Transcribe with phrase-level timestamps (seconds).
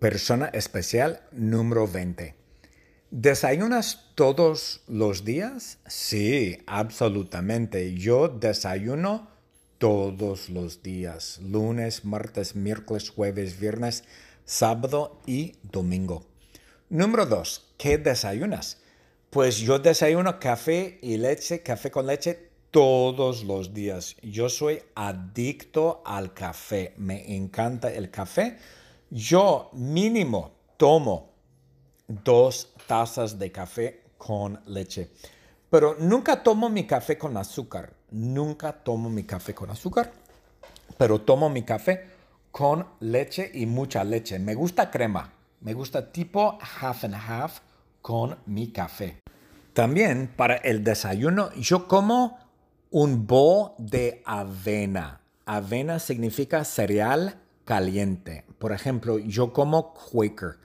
[0.00, 2.34] Persona especial número 20.
[3.10, 5.76] ¿Desayunas todos los días?
[5.86, 7.92] Sí, absolutamente.
[7.92, 9.28] Yo desayuno
[9.76, 11.38] todos los días.
[11.42, 14.04] Lunes, martes, miércoles, jueves, viernes,
[14.46, 16.24] sábado y domingo.
[16.88, 17.74] Número 2.
[17.76, 18.78] ¿Qué desayunas?
[19.28, 24.16] Pues yo desayuno café y leche, café con leche todos los días.
[24.22, 26.94] Yo soy adicto al café.
[26.96, 28.56] Me encanta el café
[29.10, 31.30] yo mínimo tomo
[32.06, 35.10] dos tazas de café con leche,
[35.68, 37.92] pero nunca tomo mi café con azúcar.
[38.12, 40.10] Nunca tomo mi café con azúcar,
[40.98, 42.06] pero tomo mi café
[42.50, 44.38] con leche y mucha leche.
[44.40, 47.60] Me gusta crema, me gusta tipo half and half
[48.02, 49.20] con mi café.
[49.74, 52.38] También para el desayuno yo como
[52.90, 55.20] un bowl de avena.
[55.46, 58.44] Avena significa cereal caliente.
[58.58, 60.58] Por ejemplo, yo como Quaker.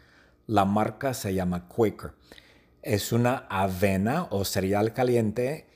[0.48, 2.13] La marca se llama Quaker.
[2.82, 5.68] Es una avena o cereal caliente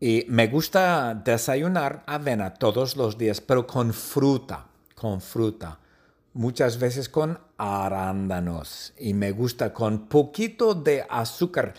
[0.00, 5.80] y me gusta desayunar avena todos los días, pero con fruta, con fruta.
[6.32, 11.74] Muchas veces con arándanos y me gusta con poquito de azúcar.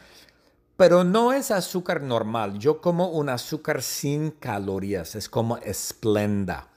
[0.77, 2.59] Pero no es azúcar normal.
[2.59, 5.15] Yo como un azúcar sin calorías.
[5.15, 6.70] Es como esplenda.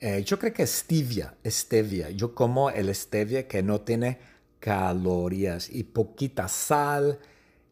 [0.00, 2.08] Eh, yo creo que stevia, stevia.
[2.08, 4.18] Yo como el stevia que no tiene
[4.58, 7.18] calorías y poquita sal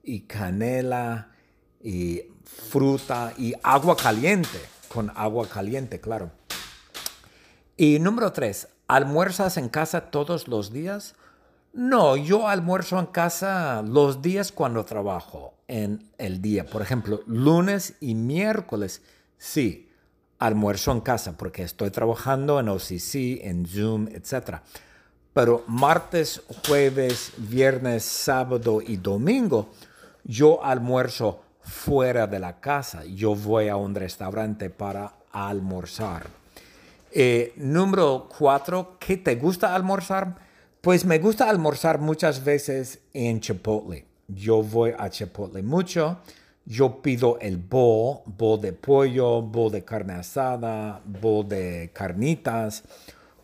[0.02, 1.30] y canela
[1.82, 6.30] y fruta y agua caliente, con agua caliente, claro.
[7.78, 11.14] Y número tres, ¿almuerzas en casa todos los días?
[11.72, 16.66] No, yo almuerzo en casa los días cuando trabajo en el día.
[16.66, 19.02] Por ejemplo, lunes y miércoles,
[19.38, 19.87] sí,
[20.38, 24.58] almuerzo en casa porque estoy trabajando en OCC, en Zoom, etc.
[25.32, 29.70] Pero martes, jueves, viernes, sábado y domingo,
[30.24, 33.04] yo almuerzo fuera de la casa.
[33.04, 36.26] Yo voy a un restaurante para almorzar.
[37.10, 40.36] Eh, número cuatro, ¿qué te gusta almorzar?
[40.80, 44.06] Pues me gusta almorzar muchas veces en Chipotle.
[44.28, 46.18] Yo voy a Chipotle mucho
[46.68, 52.84] yo pido el bowl, bowl de pollo, bowl de carne asada, bowl de carnitas,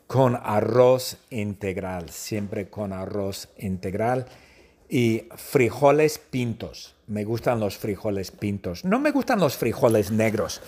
[0.06, 4.26] con arroz integral, siempre con arroz integral
[4.90, 6.94] y frijoles pintos.
[7.06, 8.84] Me gustan los frijoles pintos.
[8.84, 10.60] No me gustan los frijoles negros.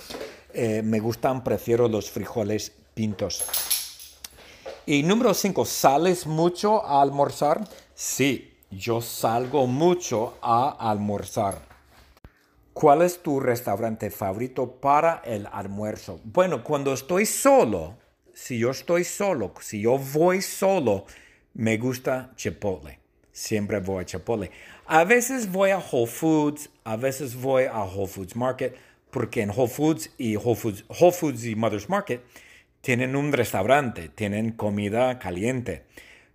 [0.54, 3.44] Eh, me gustan, prefiero los frijoles pintos.
[4.86, 7.68] Y número cinco, ¿sales mucho a almorzar?
[7.94, 11.75] Sí, yo salgo mucho a almorzar.
[12.78, 16.20] ¿Cuál es tu restaurante favorito para el almuerzo?
[16.24, 17.96] Bueno, cuando estoy solo,
[18.34, 21.06] si yo estoy solo, si yo voy solo,
[21.54, 22.98] me gusta Chipotle.
[23.32, 24.50] Siempre voy a Chipotle.
[24.84, 28.76] A veces voy a Whole Foods, a veces voy a Whole Foods Market,
[29.10, 32.22] porque en Whole Foods y Whole Foods, Whole Foods y Mother's Market
[32.82, 35.86] tienen un restaurante, tienen comida caliente.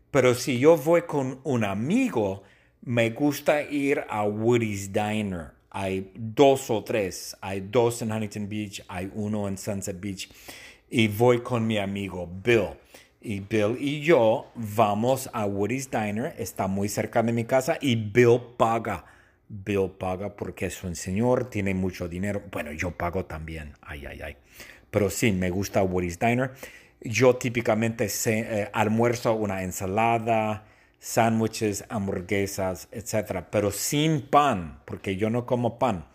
[0.10, 2.42] Pero si yo voy con un amigo,
[2.82, 8.84] me gusta ir a Woody's Diner hay dos o tres, hay dos en Huntington Beach,
[8.88, 10.30] hay uno en Sunset Beach
[10.90, 12.72] y voy con mi amigo Bill.
[13.22, 17.96] Y Bill y yo vamos a Woody's Diner, está muy cerca de mi casa y
[17.96, 19.06] Bill paga.
[19.48, 22.42] Bill paga porque es un señor, tiene mucho dinero.
[22.52, 23.74] Bueno, yo pago también.
[23.82, 24.38] Ay, ay, ay.
[24.90, 26.52] Pero sí, me gusta Woody's Diner.
[27.00, 30.66] Yo típicamente eh, almuerzo una ensalada,
[31.02, 33.44] sándwiches, hamburguesas, etc.
[33.52, 36.06] Pero sin pan, porque yo no como pan.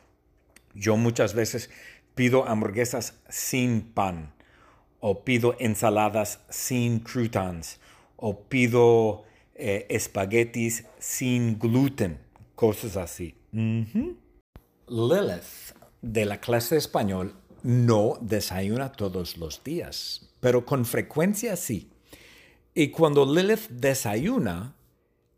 [0.74, 1.70] Yo muchas veces
[2.14, 4.32] pido hamburguesas sin pan,
[5.00, 7.80] o pido ensaladas sin croutons,
[8.16, 12.20] o pido eh, espaguetis sin gluten,
[12.54, 13.34] cosas así.
[13.52, 14.14] Lilith,
[16.00, 21.90] de la clase de español, no desayuna todos los días, pero con frecuencia sí.
[22.72, 24.75] Y cuando Lilith desayuna,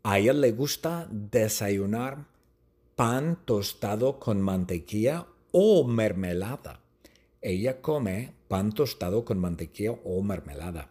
[0.03, 2.25] a ella le gusta desayunar
[2.95, 6.79] pan tostado con mantequilla o mermelada.
[7.41, 10.89] Ella come pan tostado con mantequilla o mermelada.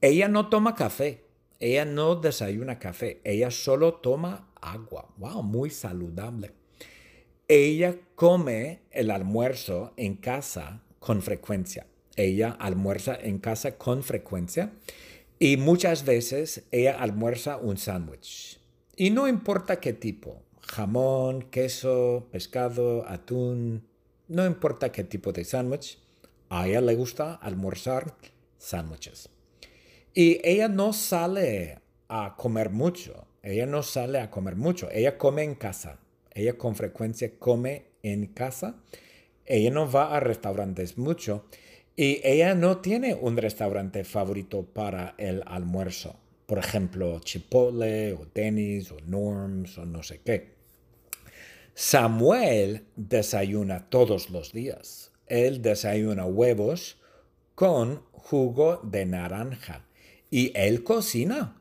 [0.00, 1.24] Ella no toma café.
[1.58, 3.20] Ella no desayuna café.
[3.24, 5.08] Ella solo toma agua.
[5.16, 6.52] Wow, muy saludable.
[7.48, 11.86] Ella come el almuerzo en casa con frecuencia.
[12.16, 14.72] Ella almuerza en casa con frecuencia
[15.38, 18.60] y muchas veces ella almuerza un sándwich.
[18.96, 23.86] Y no importa qué tipo, jamón, queso, pescado, atún,
[24.28, 25.98] no importa qué tipo de sándwich,
[26.48, 28.14] a ella le gusta almorzar
[28.58, 29.28] sándwiches.
[30.14, 33.26] Y ella no sale a comer mucho.
[33.42, 34.88] Ella no sale a comer mucho.
[34.90, 35.98] Ella come en casa.
[36.30, 38.76] Ella con frecuencia come en casa.
[39.44, 41.46] Ella no va a restaurantes mucho.
[41.96, 46.16] Y ella no tiene un restaurante favorito para el almuerzo.
[46.46, 50.54] Por ejemplo, Chipotle o Denny's o Norms o no sé qué.
[51.74, 55.12] Samuel desayuna todos los días.
[55.26, 56.98] Él desayuna huevos
[57.54, 59.86] con jugo de naranja.
[60.30, 61.60] Y él cocina.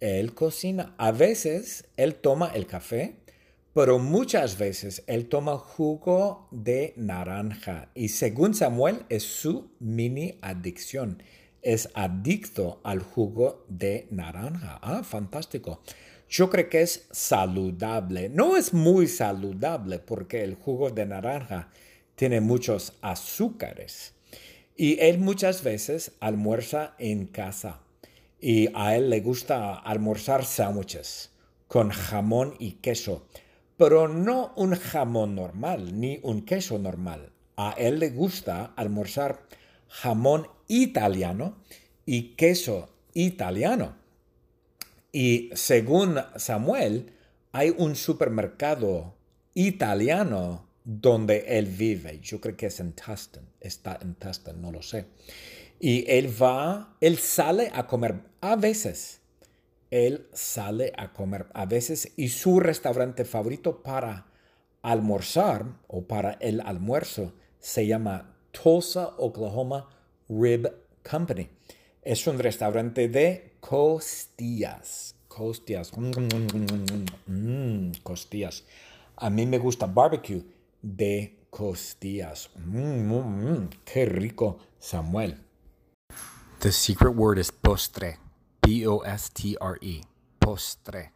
[0.00, 0.94] Él cocina.
[0.98, 3.16] A veces él toma el café,
[3.72, 7.88] pero muchas veces él toma jugo de naranja.
[7.94, 11.22] Y según Samuel es su mini adicción.
[11.62, 14.78] Es adicto al jugo de naranja.
[14.82, 15.82] Ah, fantástico.
[16.28, 18.28] Yo creo que es saludable.
[18.28, 21.68] No es muy saludable porque el jugo de naranja
[22.16, 24.14] tiene muchos azúcares.
[24.76, 27.80] Y él muchas veces almuerza en casa
[28.40, 31.30] y a él le gusta almorzar sándwiches
[31.68, 33.26] con jamón y queso,
[33.80, 37.32] pero no un jamón normal ni un queso normal.
[37.56, 39.46] A él le gusta almorzar
[39.88, 41.56] jamón italiano
[42.04, 43.96] y queso italiano.
[45.12, 47.10] Y según Samuel,
[47.52, 49.14] hay un supermercado
[49.54, 52.20] italiano donde él vive.
[52.20, 55.06] Yo creo que es en Tustin, está en Tustin, no lo sé.
[55.80, 59.19] Y él va, él sale a comer a veces.
[59.90, 64.26] Él sale a comer a veces y su restaurante favorito para
[64.82, 69.88] almorzar o para el almuerzo se llama Tulsa, Oklahoma
[70.28, 70.72] Rib
[71.08, 71.48] Company.
[72.02, 75.14] Es un restaurante de costillas.
[75.28, 75.92] Costillas.
[77.26, 78.64] Mm, costillas.
[79.16, 80.42] A mí me gusta barbecue
[80.80, 82.50] de costillas.
[82.56, 85.36] Mm, mm, qué rico, Samuel.
[86.60, 88.18] The secret word is postre.
[88.70, 90.00] B-O-S-T-R-E.
[90.38, 91.12] Postre.